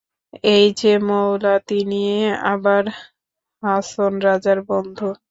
[0.51, 2.19] এই যে 'মৌলা' তিনিই
[2.51, 2.83] আবার
[3.63, 5.07] হাছন রাজার বন্ধু।